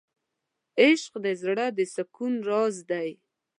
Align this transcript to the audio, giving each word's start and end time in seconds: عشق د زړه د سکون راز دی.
عشق 0.81 1.13
د 1.25 1.27
زړه 1.41 1.67
د 1.77 1.79
سکون 1.93 2.33
راز 2.49 2.75
دی. 2.91 3.09